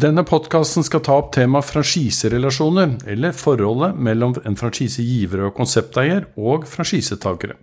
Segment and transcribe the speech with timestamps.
[0.00, 6.64] Denne podkasten skal ta opp temaet franchiserelasjoner, eller forholdet mellom en franchisegiver og konsepteier og
[6.70, 7.58] franchisetakere.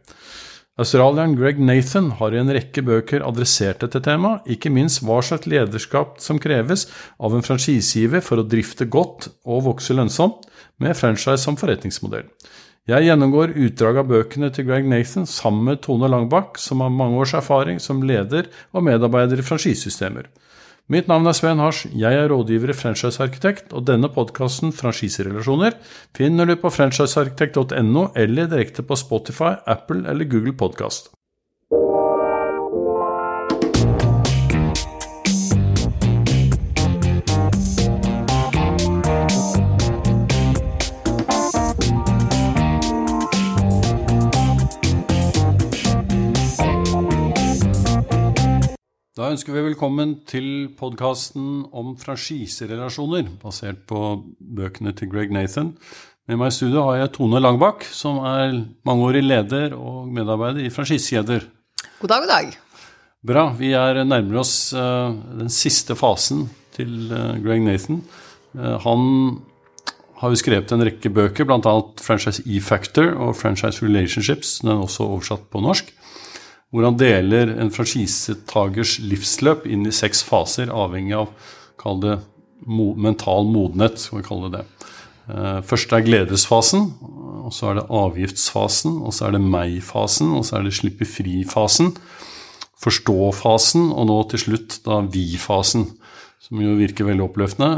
[0.77, 5.49] Australieren Greg Nathan har i en rekke bøker adressert dette temaet, ikke minst hva slags
[5.49, 6.85] lederskap som kreves
[7.17, 10.45] av en franchisegiver for å drifte godt og vokse lønnsomt,
[10.77, 12.27] med franchise som forretningsmodell.
[12.87, 17.23] Jeg gjennomgår utdrag av bøkene til Greg Nathan sammen med Tone Langbakk, som har mange
[17.23, 20.29] års erfaring som leder og medarbeider i franchisesystemer.
[20.87, 25.75] Mitt navn er Sven Hars, jeg er rådgiver i franchisearkitekt, og denne podkasten, Franchiserelasjoner,
[26.15, 31.11] finner du på franchisearkitekt.no eller direkte på Spotify, Apple eller Google Podkast.
[49.27, 50.45] Da ønsker vi velkommen til
[50.79, 53.99] podkasten om franchiserelasjoner, basert på
[54.39, 55.73] bøkene til Greg Nathan.
[56.31, 58.55] Med meg i studio har jeg Tone Langbakk, som er
[58.87, 61.43] mangeårig leder og medarbeider i franchisekjeder.
[61.99, 62.55] God dag, god dag.
[63.33, 63.43] Bra.
[63.59, 66.47] Vi er nærmere oss uh, den siste fasen
[66.79, 67.99] til uh, Greg Nathan.
[68.55, 69.05] Uh, han
[70.21, 71.75] har jo skrevet en rekke bøker, bl.a.
[71.99, 74.61] Franchise E-Factor og Franchise Relationships.
[74.63, 75.91] Den er også oversatt på norsk
[76.71, 82.17] hvor han deler en franchisetagers livsløp inn i seks faser, avhengig av kall det
[82.67, 83.99] mental modenhet.
[84.01, 84.65] skal vi kalle det det.
[85.67, 86.89] Først er gledesfasen,
[87.47, 91.07] og så er det avgiftsfasen, og så er det meg-fasen, og så er det slippe
[91.07, 91.93] fri-fasen,
[92.83, 95.87] forstå-fasen, og nå til slutt da vi-fasen,
[96.43, 97.71] som jo virker veldig oppløftende.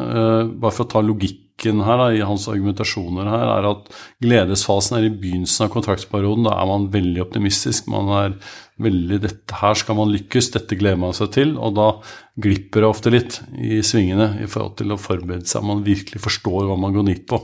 [0.62, 3.90] Bare for å ta logikk logikken her, da, i hans argumentasjoner her, er at
[4.22, 6.46] gledesfasen er i begynnelsen av kontraktsperioden.
[6.48, 7.88] Da er man veldig optimistisk.
[7.88, 8.38] Man er
[8.80, 11.58] veldig Dette her skal man lykkes, dette gleder man seg til.
[11.58, 11.92] Og da
[12.40, 15.66] glipper det ofte litt i svingene i forhold til å forberede seg.
[15.68, 17.42] Man virkelig forstår hva man går, på,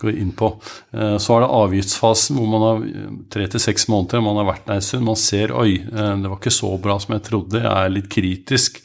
[0.00, 0.52] går inn på.
[0.94, 2.84] Eh, så er det avgiftsfasen hvor man har
[3.34, 5.08] tre til seks måneder, man har vært der en stund.
[5.10, 8.12] Man ser oi, eh, det var ikke så bra som jeg trodde, jeg er litt
[8.12, 8.84] kritisk.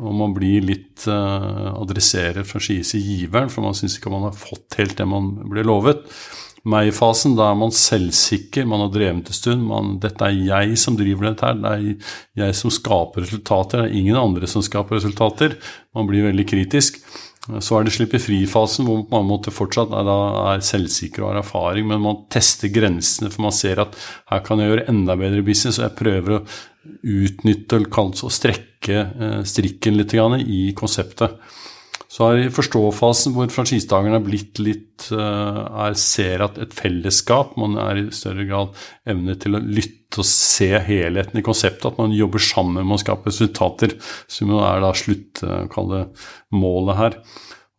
[0.00, 4.96] Og man blir litt uh, adresserer giveren, for man syns ikke man har fått helt
[4.98, 6.06] det man ble lovet.
[6.62, 9.64] Meg-fasen, da er man selvsikker, man har drevet en stund.
[9.66, 13.82] Man, 'Dette er jeg som driver dette her, det er jeg som skaper resultater'.
[13.82, 15.58] Det er ingen andre som skaper resultater.
[15.94, 17.02] Man blir veldig kritisk.
[17.42, 20.06] Så er det slippe fri-fasen, hvor man måtte fortsatt er,
[20.52, 23.98] er selvsikker og har erfaring, men man tester grensene, for man ser at
[24.30, 26.44] her kan jeg gjøre enda bedre business, og jeg prøver å
[27.02, 31.38] utnytte og strekke eh, strikken litt i konseptet.
[32.12, 37.54] Så er i forståfasen hvor franchisetakerne er blitt litt eh, er, ser at et fellesskap
[37.56, 38.74] Man er i større grad
[39.08, 41.88] evne til å lytte og se helheten i konseptet.
[41.88, 43.96] At man jobber sammen med å skape resultater,
[44.28, 47.16] som er da sluttmålet her.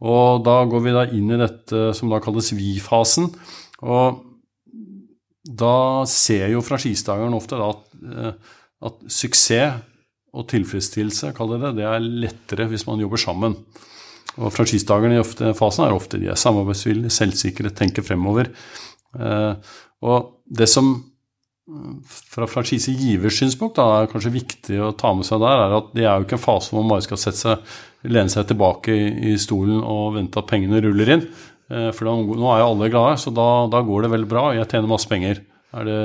[0.04, 3.30] Og da går vi da inn i dette som da kalles vi-fasen.
[3.86, 4.24] Og
[5.44, 5.76] da
[6.10, 9.82] ser jo franchisetakeren ofte da at eh, at suksess
[10.34, 13.58] og tilfredsstillelse, kall det det, det er lettere hvis man jobber sammen.
[14.42, 18.50] Og Franchisetakerne i fasen er ofte de er samarbeidsvillige, selvsikre, tenker fremover.
[19.14, 19.74] Eh,
[20.04, 20.96] og det som
[22.34, 26.04] fra franchisegivers synspunkt da, er kanskje viktig å ta med seg der, er at det
[26.04, 28.92] er jo ikke en fase hvor man bare skal sette seg, lene seg tilbake
[29.32, 31.26] i stolen og vente at pengene ruller inn.
[31.72, 34.48] Eh, for nå er jo alle glade, så da, da går det veldig bra.
[34.58, 35.40] Jeg tjener masse penger.
[35.74, 36.02] Er det,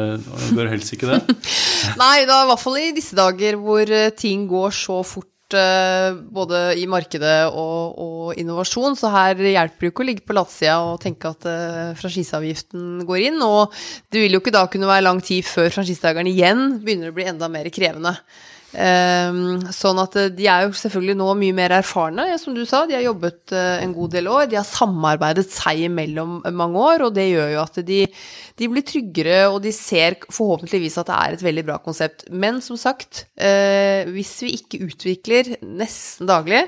[0.56, 1.34] bør helst ikke det?
[2.00, 6.16] Nei, da, i hvert fall i disse dager hvor eh, ting går så fort eh,
[6.16, 10.78] både i markedet og, og, innovasjon, så her hjelper det ikke å ligge på latsida
[10.84, 13.40] og tenke at uh, franchiseavgiften går inn.
[13.44, 13.74] Og
[14.12, 17.28] det vil jo ikke da kunne være lang tid før franchisetakerne igjen begynner å bli
[17.28, 18.16] enda mer krevende.
[18.68, 22.82] Um, sånn at eh, de er jo selvfølgelig nå mye mer erfarne, som du sa.
[22.84, 24.44] De har jobbet uh, en god del år.
[24.50, 28.02] De har samarbeidet seg imellom mange år, og det gjør jo at de,
[28.60, 32.28] de, blir tryggere, og de ser forhåpentligvis at det er et veldig bra konsept.
[32.28, 36.66] Men som sagt, hvis vi ikke utvikler nesten daglig,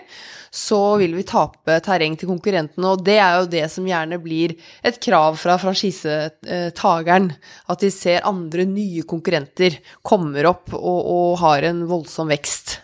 [0.51, 2.91] så vil vi tape terreng til konkurrentene.
[2.91, 7.31] Og det er jo det som gjerne blir et krav fra franchisetageren.
[7.71, 12.79] At de ser andre nye konkurrenter kommer opp og, og har en voldsom vekst.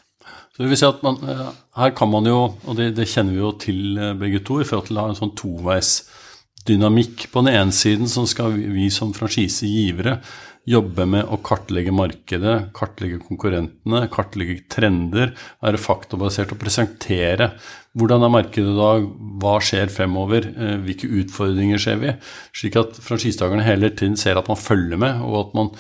[0.57, 3.37] Så det vil si at man, eh, Her kan man jo, og det, det kjenner
[3.37, 7.29] vi jo til eh, begge to, i forhold til å ha en sånn toveisdynamikk.
[7.33, 10.21] På den ene siden så skal vi, vi som franchisegivere
[10.67, 17.53] jobbe med å kartlegge markedet, kartlegge konkurrentene, kartlegge trender, være faktabasert og presentere
[17.97, 19.05] hvordan er markedet i dag,
[19.41, 22.17] hva skjer fremover, eh, hvilke utfordringer ser vi,
[22.57, 25.71] slik at franchisetakerne hele tiden ser at man følger med, og at man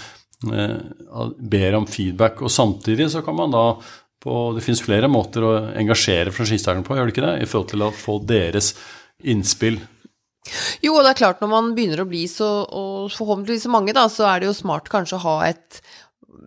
[0.44, 2.42] ber om feedback.
[2.44, 3.68] Og samtidig så kan man da
[4.26, 7.34] på Det finnes flere måter å engasjere franchisetakerne på, gjør det ikke det?
[7.44, 8.72] I forhold til å få deres
[9.22, 9.76] innspill.
[10.82, 13.94] Jo, og det er klart når man begynner å bli så, og forhåpentligvis så mange,
[13.94, 15.80] da, så er det jo smart kanskje å ha et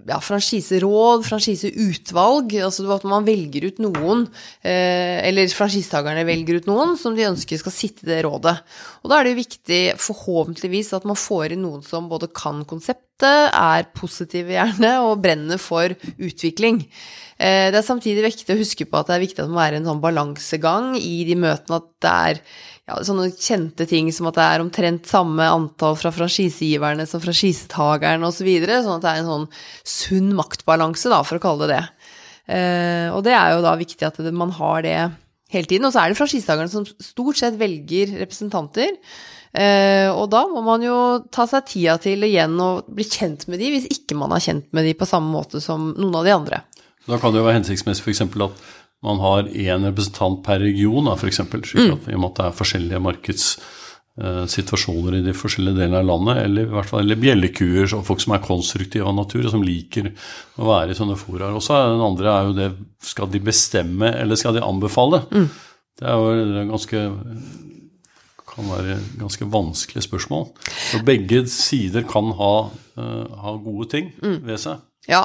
[0.09, 4.25] ja, franchiseråd, franchiseutvalg, altså at man velger ut noen,
[4.63, 8.55] eh, eller franchisetakerne velger ut noen som de ønsker skal sitte i det rådet.
[9.03, 12.63] Og da er det jo viktig, forhåpentligvis, at man får inn noen som både kan
[12.69, 16.85] konseptet, er positive gjerne, og brenner for utvikling.
[17.39, 19.61] Eh, det er samtidig viktig å huske på at det er viktig at det må
[19.61, 22.41] være en sånn balansegang i de møtene, at det er
[22.89, 28.25] ja, sånne kjente ting som at det er omtrent samme antall fra franchisegiverne som franchisetakeren
[28.25, 29.47] osv., så videre, sånn at det er en sånn
[29.87, 31.83] sunn maktbalanse, da, for å kalle det det.
[32.49, 34.95] Eh, og det er jo da viktig at det, man har det
[35.53, 35.87] hele tiden.
[35.87, 38.95] Og så er det franchisetakerne som stort sett velger representanter.
[39.49, 40.97] Eh, og da må man jo
[41.33, 44.69] ta seg tida til igjen å bli kjent med de, hvis ikke man har kjent
[44.75, 46.63] med de på samme måte som noen av de andre.
[47.09, 48.21] Da kan det jo være hensiktsmessig f.eks.
[48.21, 48.67] at
[49.05, 51.39] man har én representant per region, f.eks.
[51.39, 52.09] Slik at, mm.
[52.11, 56.35] I og med at det er forskjellige markedssituasjoner uh, i de forskjellige delene av landet,
[56.43, 59.63] eller i hvert fall eller bjellekuer, så folk som er konstruktive av natur, og som
[59.63, 60.05] liker
[60.59, 61.53] å være i sånne foraer.
[61.55, 62.69] Og så den andre er jo det
[62.99, 65.17] Skal de bestemme, eller skal de anbefale?
[65.31, 65.47] Mm.
[65.99, 66.25] Det er jo
[66.73, 66.97] ganske
[68.49, 70.47] kan være ganske vanskelige spørsmål.
[70.91, 72.53] Så begge sider kan ha,
[72.99, 74.39] uh, ha gode ting mm.
[74.47, 74.81] ved seg.
[75.09, 75.23] Ja,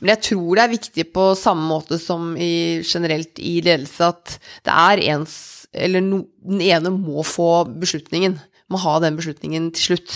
[0.00, 4.36] men jeg tror det er viktig på samme måte som i, generelt i ledelse at
[4.66, 5.38] det er ens
[5.70, 8.40] Eller no, den ene må få beslutningen.
[8.74, 10.14] Må ha den beslutningen til slutt.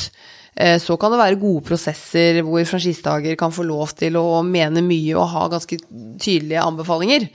[0.59, 4.83] Eh, så kan det være gode prosesser hvor franchisetaker kan få lov til å mene
[4.83, 5.79] mye og ha ganske
[6.19, 7.29] tydelige anbefalinger.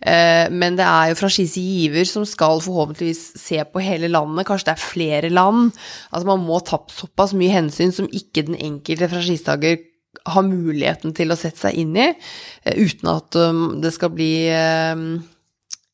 [0.00, 4.48] Eh, men det er jo franchisegiver som skal forhåpentligvis se på hele landet.
[4.48, 5.70] Kanskje det er flere land.
[6.10, 9.78] Altså man må ta såpass mye hensyn som ikke den enkelte franchisetaker
[10.26, 12.08] har muligheten til å sette seg inn i,
[12.64, 15.20] eh, uten at um, det skal bli um,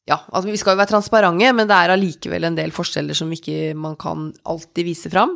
[0.07, 3.33] ja, altså vi skal jo være transparente, men det er allikevel en del forskjeller som
[3.35, 5.35] ikke man kan alltid vise fram.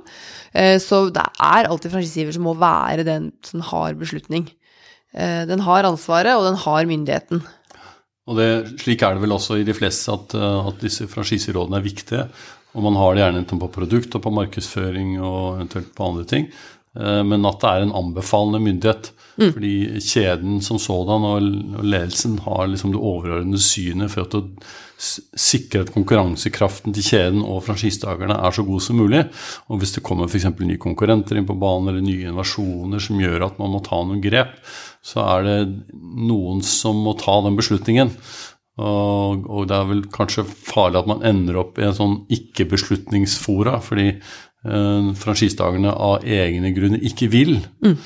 [0.55, 4.47] Eh, så det er alltid franchisegiver som må være den som har beslutning.
[5.11, 7.43] Eh, den har ansvaret, og den har myndigheten.
[8.31, 8.49] Og det,
[8.79, 12.29] Slik er det vel også i de fleste at, at disse franchiserådene er viktige.
[12.79, 16.29] Og man har det gjerne enten på produkt og på markedsføring og eventuelt på andre
[16.31, 16.47] ting.
[16.99, 19.11] Eh, men at det er en anbefalende myndighet.
[19.41, 19.53] Mm.
[19.55, 24.43] Fordi kjeden som sådan og ledelsen har liksom det overordnede synet for å
[25.01, 29.23] sikre at konkurransekraften til kjeden og franchisetakerne er så god som mulig.
[29.71, 30.51] Og hvis det kommer f.eks.
[30.59, 34.21] nye konkurrenter inn på banen eller nye innovasjoner som gjør at man må ta noen
[34.25, 34.59] grep,
[35.01, 35.59] så er det
[36.03, 38.13] noen som må ta den beslutningen.
[38.81, 43.77] Og, og det er vel kanskje farlig at man ender opp i en sånn ikke-beslutningsfora,
[43.85, 44.15] fordi
[44.65, 47.59] eh, av egne grunner ikke vil.
[47.85, 47.97] Mm.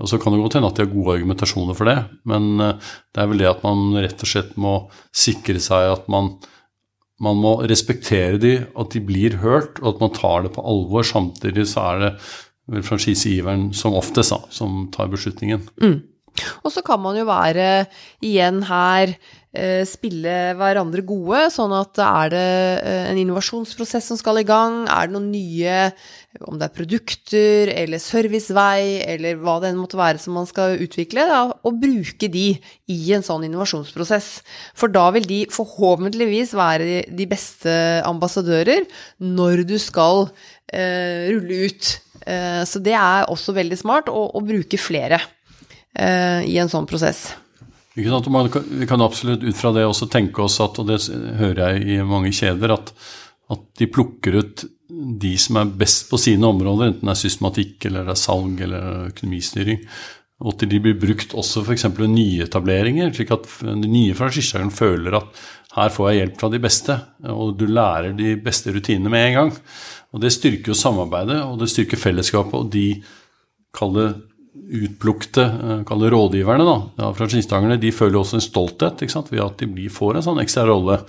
[0.00, 1.98] Og så kan det godt hende at de har gode argumentasjoner for det,
[2.28, 4.76] men eh, det er vel det at man rett og slett må
[5.12, 6.34] sikre seg at man,
[7.22, 11.04] man må respektere de, at de blir hørt, og at man tar det på alvor.
[11.06, 12.14] Samtidig så er det
[12.72, 15.66] vel franchisegiveren som oftest da, som tar beslutningen.
[15.82, 15.98] Mm.
[16.62, 17.86] Og så kan man jo være
[18.24, 19.16] igjen her
[19.52, 22.52] Eh, spille hverandre gode, sånn at er det
[22.88, 25.74] eh, en innovasjonsprosess som skal i gang, er det noen nye,
[26.48, 30.80] om det er produkter eller servicevei eller hva det enn måtte være som man skal
[30.80, 32.46] utvikle, da, og bruke de
[32.88, 34.30] i en sånn innovasjonsprosess.
[34.72, 37.76] For da vil de forhåpentligvis være de beste
[38.08, 38.88] ambassadører
[39.20, 40.30] når du skal
[40.72, 41.92] eh, rulle ut.
[42.24, 45.20] Eh, så det er også veldig smart å, å bruke flere
[45.92, 47.26] i en sånn prosess.
[47.94, 48.48] Man,
[48.88, 50.96] kan absolutt ut fra det også tenke oss at, og det
[51.36, 52.92] hører jeg i mange kjeder, at,
[53.52, 57.88] at, de plukker ut de som er best på sine områder, enten det er systematikk
[57.88, 59.84] eller det er salg eller økonomistyring.
[60.42, 61.86] Og at de blir brukt også f.eks.
[61.98, 65.42] ved nyetableringer, slik at de nye franchiserne føler at
[65.76, 66.96] her får jeg hjelp fra de beste,
[67.32, 69.52] og du lærer de beste rutinene med en gang.
[70.12, 73.02] Og Det styrker jo samarbeidet, og det styrker fellesskapet, og de
[73.72, 74.16] kaller
[74.70, 79.62] utplukte eh, rådgiverne da, ja, fra skinnstangerne, de føler også en stolthet sant, ved at
[79.62, 81.00] de får en sånn ekstra rolle.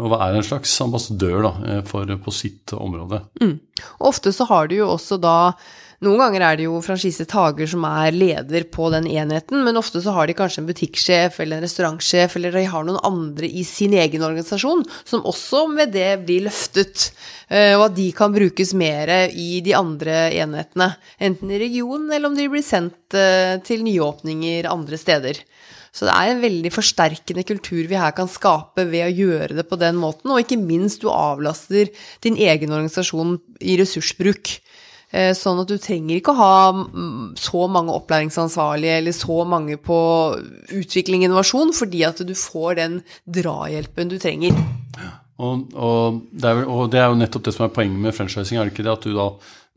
[0.00, 3.22] Og er en slags ambassadør da, eh, for, på sitt område.
[3.42, 3.58] Mm.
[4.08, 5.52] Ofte så har du jo også da
[6.02, 10.14] noen ganger er det jo franchisetaker som er leder på den enheten, men ofte så
[10.16, 13.94] har de kanskje en butikksjef eller en restaurantsjef, eller de har noen andre i sin
[13.94, 17.12] egen organisasjon som også med det blir løftet,
[17.48, 20.92] eh, og at de kan brukes mer i de andre enhetene.
[21.22, 25.42] Enten i regionen, eller om de blir sendt eh, til nyåpninger andre steder.
[25.92, 29.66] Så det er en veldig forsterkende kultur vi her kan skape ved å gjøre det
[29.68, 31.92] på den måten, og ikke minst du avlaster
[32.24, 34.56] din egen organisasjon i ressursbruk.
[35.12, 39.76] Eh, sånn at du trenger ikke å ha mm, så mange opplæringsansvarlige eller så mange
[39.76, 39.98] på
[40.72, 42.94] utvikling og innovasjon, fordi at du får den
[43.28, 44.56] drahjelpen du trenger.
[45.42, 48.56] Og, og, det er, og, det er, jo nettopp det som er poenget med franchising.
[48.56, 49.28] Er det ikke det at du da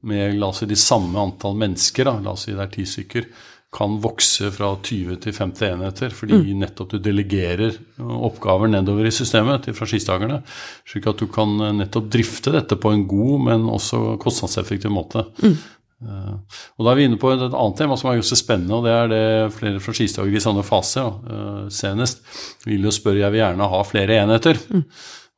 [0.05, 2.85] med la oss si, de samme antall mennesker, da, la oss si det er ti
[2.87, 3.27] stykker,
[3.73, 6.51] kan vokse fra 20 til 50 enheter, fordi mm.
[6.61, 10.41] nettopp du delegerer oppgaver nedover i systemet til franchisetakerne,
[10.87, 15.25] slik at du kan eh, nettopp drifte dette på en god, men også kostnadseffektiv måte.
[15.43, 15.57] Mm.
[16.05, 16.33] Uh,
[16.75, 18.93] og Da er vi inne på et annet tema som er ganske spennende, og det
[18.93, 21.07] er det flere franchisetakere i sånne faser.
[21.25, 22.23] Uh, senest
[22.67, 24.59] vil jo spørre jeg vil gjerne ha flere enheter.
[24.69, 24.83] Mm.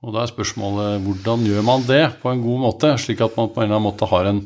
[0.06, 3.50] Og da er spørsmålet hvordan gjør man det på en god måte, slik at man
[3.54, 4.44] på en eller annen måte har en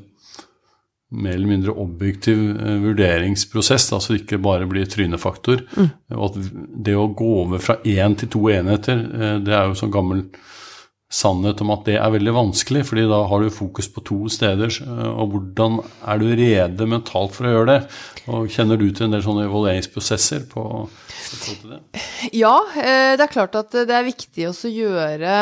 [1.11, 5.65] mer eller mindre objektiv eh, vurderingsprosess, altså ikke bare blir trynefaktor.
[5.75, 5.89] Mm.
[6.15, 6.39] Og at
[6.87, 10.23] det å gå over fra én til to enheter, eh, det er jo sånn gammel
[11.11, 14.71] sannhet om at det er veldig vanskelig, fordi da har du fokus på to steder.
[14.85, 17.99] Eh, og hvordan er du rede mentalt for å gjøre det?
[18.31, 21.83] Og kjenner du til en del sånne evalueringsprosesser på, på det?
[22.31, 25.35] Ja, det er klart at det er viktig å gjøre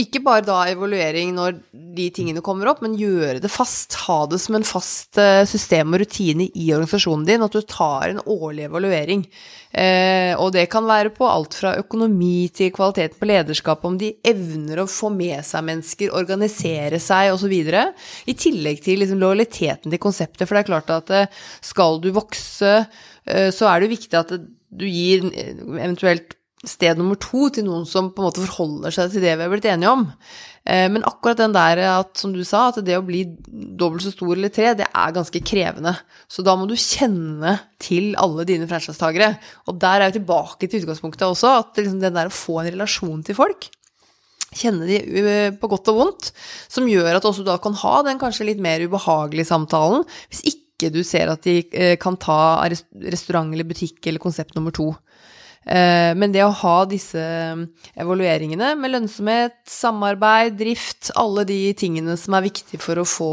[0.00, 1.58] ikke bare da evaluering når
[1.92, 3.92] de tingene kommer opp, men gjøre det fast.
[4.06, 8.08] Ha det som en fast eh, system og rutine i organisasjonen din, at du tar
[8.08, 9.26] en årlig evaluering.
[9.68, 14.14] Eh, og det kan være på alt fra økonomi til kvaliteten på lederskap, om de
[14.24, 17.52] evner å få med seg mennesker, organisere seg osv.
[17.52, 20.46] I tillegg til liksom, lojaliteten til konseptet.
[20.46, 22.78] For det er klart at eh, skal du vokse,
[23.22, 26.32] så er det viktig at du gir eventuelt
[26.62, 29.50] sted nummer to til noen som på en måte forholder seg til det vi har
[29.50, 30.06] blitt enige om.
[30.62, 34.12] Eh, men akkurat den der at, som du sa, at det å bli dobbelt så
[34.14, 35.96] stor eller tre, det er ganske krevende.
[36.30, 39.34] Så da må du kjenne til alle dine franchisetagere.
[39.66, 42.72] Og der er vi tilbake til utgangspunktet også, at liksom den der å få en
[42.74, 43.70] relasjon til folk
[44.52, 46.32] Kjenne de eh, på godt og vondt,
[46.68, 50.42] som gjør at også du da kan ha den kanskje litt mer ubehagelige samtalen, hvis
[50.50, 54.90] ikke du ser at de eh, kan ta restaurant eller butikk eller konsept nummer to.
[55.62, 57.22] Eh, men det å ha disse
[57.54, 63.30] um, evalueringene med lønnsomhet, samarbeid, drift, alle de tingene som er viktige for å få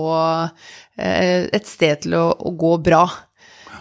[0.99, 3.05] eh, et sted til å, gå bra,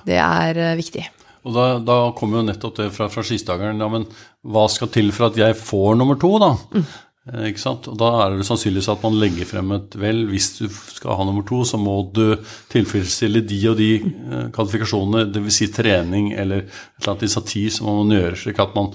[0.08, 1.04] det er eh, viktig.
[1.48, 3.80] Og da, da kommer jo nettopp det fra franchisetakeren.
[3.80, 4.08] Ja, men
[4.48, 6.50] hva skal til for at jeg får nummer to, da?
[6.72, 6.88] Mm.
[7.28, 7.88] Eh, ikke sant?
[7.90, 11.28] Og Da er det sannsynligvis at man legger frem et vel, hvis du skal ha
[11.28, 12.38] nummer to, så må du
[12.72, 15.56] tilfredsstille de og de eh, kvalifikasjonene, dvs.
[15.58, 18.92] Si trening eller et eller annet initiativ som man må gjøre, slik at man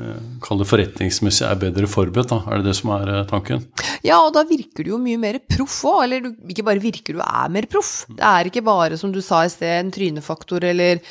[0.00, 2.30] kaller kall det forretningsmessig er bedre forberedt.
[2.30, 2.36] Da.
[2.46, 3.64] Er det det som er tanken?
[4.06, 6.04] Ja, og da virker du jo mye mer proff òg.
[6.04, 8.06] Eller du, ikke bare virker, du er mer proff.
[8.06, 11.02] Det er ikke bare, som du sa i sted, en trynefaktor eller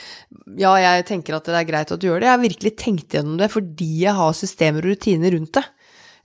[0.58, 2.30] ja, jeg tenker at det er greit at du gjør det.
[2.30, 5.68] Jeg har virkelig tenkt gjennom det fordi jeg har systemer og rutiner rundt det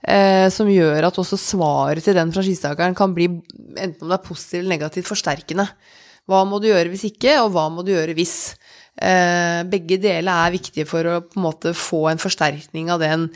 [0.07, 3.29] eh, som gjør at også svaret til den franchisetakeren kan bli,
[3.75, 5.67] enten om det er positivt eller negativt, forsterkende.
[6.29, 8.55] Hva må du gjøre hvis ikke, og hva må du gjøre hvis?
[8.95, 13.27] Eh, begge deler er viktige for å på en måte få en forsterkning av den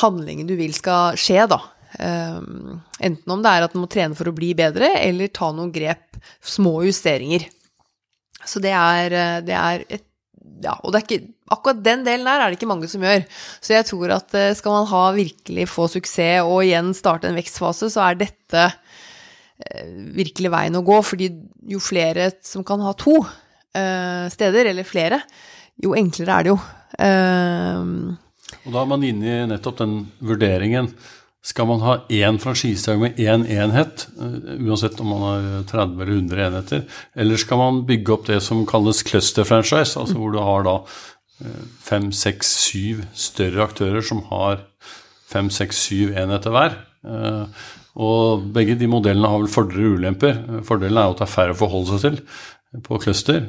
[0.00, 1.60] handlingen du vil skal skje, da.
[1.90, 5.48] Uh, enten om det er at man må trene for å bli bedre, eller ta
[5.50, 7.48] noen grep, små justeringer.
[8.46, 10.04] Så det er, eh, det er et
[10.60, 13.22] ja, og det er ikke, akkurat den delen der er det ikke mange som gjør.
[13.64, 17.38] Så jeg tror at eh, skal man ha virkelig få suksess og igjen starte en
[17.38, 19.86] vekstfase, så er dette eh,
[20.18, 20.98] virkelig veien å gå.
[21.06, 21.30] Fordi
[21.70, 25.22] jo flere som kan ha to uh, steder, eller flere,
[25.80, 26.58] jo enklere er det jo.
[28.60, 29.94] Og da er man inne i nettopp den
[30.26, 30.90] vurderingen
[31.42, 36.12] skal man ha én franchisedag med én enhet, eh, uansett om man har 30 eller
[36.12, 36.84] 100 enheter,
[37.16, 40.76] eller skal man bygge opp det som kalles cluster franchise, altså hvor du har da
[41.40, 44.60] eh, fem, seks, syv større aktører som har
[45.30, 46.76] fem, seks, syv enheter hver.
[47.08, 47.66] Eh,
[48.00, 50.36] og begge de modellene har vel fordeler og ulemper.
[50.64, 53.40] Fordelen er jo at det er færre å forholde seg til på cluster.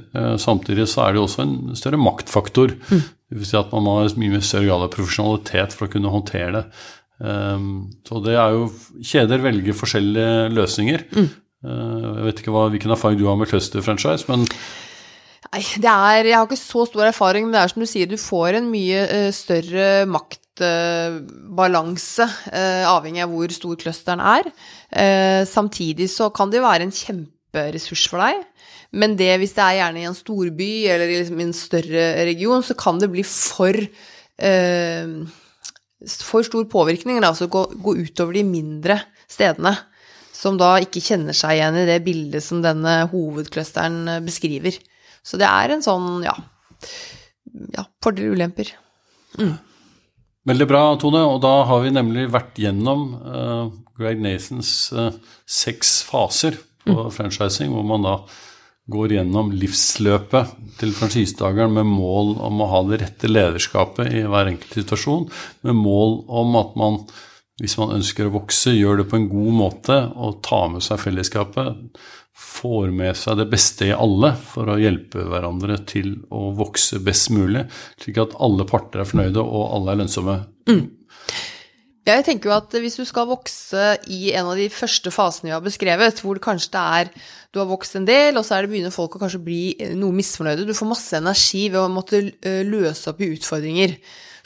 [0.42, 2.74] Samtidig så er det jo også en større maktfaktor.
[2.90, 3.04] Mm.
[3.30, 6.56] Det vil si at man har mye større grad av profesjonalitet for å kunne håndtere
[6.56, 6.64] det.
[7.22, 8.64] Um, så det er jo
[9.06, 11.04] Kjeder velger forskjellige løsninger.
[11.14, 11.28] Mm.
[11.62, 14.48] Uh, jeg vet ikke hva, hvilken erfaring du har med cluster franchise, men
[15.52, 18.08] Nei, det er Jeg har ikke så stor erfaring, men det er som du sier,
[18.08, 24.50] du får en mye uh, større maktbalanse, uh, avhengig av hvor stor clusteren er.
[25.48, 28.42] samtidig så kan det jo være en kjemperessurs for deg.
[28.92, 32.64] Men det, hvis det er gjerne i en storby eller i liksom en større region,
[32.64, 35.14] så kan det bli for uh,
[36.26, 38.98] for stor påvirkning, altså gå, gå utover de mindre
[39.30, 39.76] stedene,
[40.34, 44.78] som da ikke kjenner seg igjen i det bildet som denne hovedclusteren eh, beskriver.
[45.22, 46.34] Så det er en sånn, ja,
[47.76, 48.72] ja fordeler og ulemper.
[49.38, 49.54] Mm.
[50.50, 51.22] Veldig bra, Tone.
[51.30, 53.68] Og da har vi nemlig vært gjennom uh,
[54.00, 55.12] Greg Nathans uh,
[55.46, 58.16] seks faser på franchising, hvor man da
[58.90, 64.50] går gjennom livsløpet til franchisetakeren med mål om å ha det rette lederskapet i hver
[64.52, 65.28] enkelt situasjon,
[65.68, 66.98] med mål om at man,
[67.62, 71.04] hvis man ønsker å vokse, gjør det på en god måte og tar med seg
[71.04, 71.84] fellesskapet.
[72.42, 77.30] Får med seg det beste i alle for å hjelpe hverandre til å vokse best
[77.36, 77.68] mulig,
[78.02, 80.40] slik at alle parter er fornøyde og alle er lønnsomme.
[80.72, 80.84] Mm.
[82.02, 85.54] Jeg tenker jo at hvis du skal vokse i en av de første fasene vi
[85.54, 87.12] har beskrevet, hvor kanskje det er
[87.52, 89.62] du har vokst en del, og så er det begynner folk å kanskje bli
[90.00, 90.64] noe misfornøyde.
[90.66, 93.98] Du får masse energi ved å måtte eh, løse opp i utfordringer.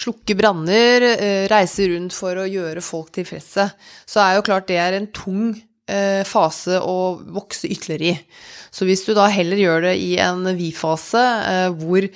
[0.02, 3.70] Slukke branner, eh, reise rundt for å gjøre folk tilfredse.
[4.10, 6.98] Så er jo klart det er en tung eh, fase å
[7.38, 8.42] vokse ytterligere i.
[8.74, 11.22] Så hvis du da heller gjør det i en vi-fase
[11.80, 12.10] hvor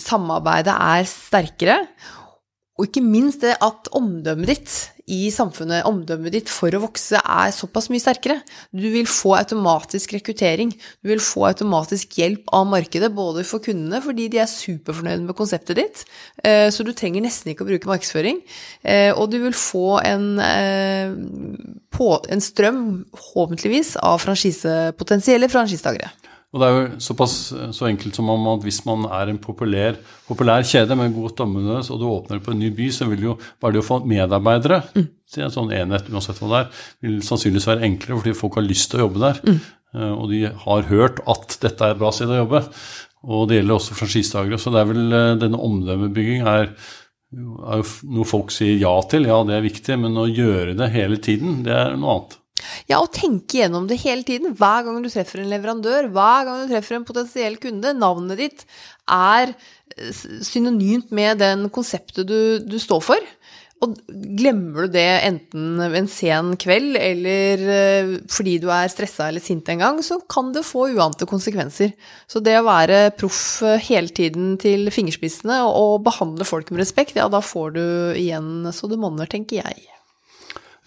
[0.00, 1.76] samarbeidet er sterkere,
[2.80, 4.74] og ikke minst det at omdømmet ditt
[5.10, 8.38] i samfunnet, omdømmet ditt for å vokse, er såpass mye sterkere.
[8.72, 10.70] Du vil få automatisk rekruttering.
[11.02, 15.36] Du vil få automatisk hjelp av markedet, både for kundene, fordi de er superfornøyde med
[15.36, 16.04] konseptet ditt,
[16.44, 18.40] eh, så du trenger nesten ikke å bruke markedsføring.
[18.84, 21.12] Eh, og du vil få en, eh,
[22.30, 24.24] en strøm, håpentligvis, av
[24.96, 26.10] potensielle franchisetakere.
[26.50, 27.34] Og det er jo såpass
[27.76, 31.78] så enkelt som om at hvis man er en populær, populær kjede med godt omdømme,
[31.78, 34.80] og du åpner på en ny by, så vil jo bare det å få medarbeidere
[34.96, 35.04] mm.
[35.30, 38.66] til en sånn enhet, uansett hva det er, vil sannsynligvis være enklere fordi folk har
[38.66, 39.38] lyst til å jobbe der.
[39.46, 39.60] Mm.
[39.94, 42.64] Eh, og de har hørt at dette er et bra sted å jobbe.
[43.30, 44.58] Og det gjelder også franchisetakere.
[44.58, 46.70] Så det er vel eh, denne omdømmebygging er,
[47.36, 49.30] er jo noe folk sier ja til.
[49.30, 52.39] Ja, det er viktig, men å gjøre det hele tiden, det er noe annet.
[52.90, 54.54] Ja, og tenke gjennom det hele tiden.
[54.58, 57.94] Hver gang du treffer en leverandør, hver gang du treffer en potensiell kunde.
[57.98, 58.64] Navnet ditt
[59.10, 63.30] er eh, synonymt med den konseptet du, du står for.
[63.80, 69.40] Og glemmer du det enten en sen kveld eller eh, fordi du er stressa eller
[69.40, 71.94] sint en gang, så kan det få uante konsekvenser.
[72.28, 77.16] Så det å være proff eh, hele tiden til fingerspissene og behandle folk med respekt,
[77.16, 77.86] ja, da får du
[78.20, 79.88] igjen så det monner, tenker jeg.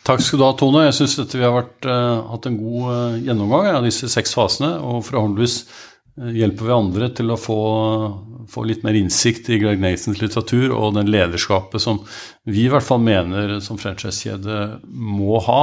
[0.04, 0.84] Takk skal du ha, Tone.
[0.90, 4.74] Jeg syns vi har vært, uh, hatt en god uh, gjennomgang av disse seks fasene.
[4.84, 7.60] Og forhåpentligvis uh, hjelper vi andre til å få,
[8.52, 12.02] få, litt mer innsikt i Greg Nathans litteratur og den lederskapet som
[12.44, 14.60] vi i hvert fall mener som franchisekjede
[14.92, 15.62] må ha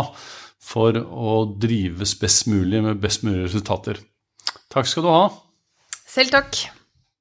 [0.70, 4.00] for å drives best mulig med best mulig resultater.
[4.72, 5.24] Takk skal du ha.
[6.08, 6.64] Selv takk.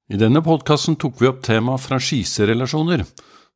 [0.10, 3.04] I denne podkasten tok vi opp temaet franchiserelasjoner.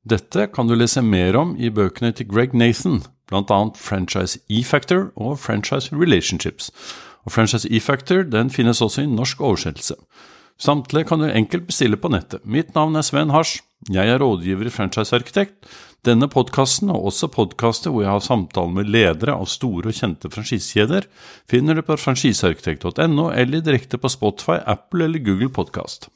[0.03, 3.59] Dette kan du lese mer om i bøkene til Greg Nathan bl.a.
[3.79, 6.71] Franchise E-Factor og Franchise Relationships.
[7.23, 9.95] Og Franchise E-Factor den finnes også i norsk oversettelse.
[10.59, 12.43] Samtlige kan du enkelt bestille på nettet.
[12.45, 13.61] Mitt navn er Sven Hasj.
[13.91, 15.67] Jeg er rådgiver i Franchisearkitekt.
[16.03, 20.31] Denne podkasten, og også podkaster hvor jeg har samtaler med ledere av store og kjente
[20.31, 21.07] franchisekjeder,
[21.49, 26.09] finner du på franchisearkitekt.no eller direkte på Spotify, Apple eller Google Podkast.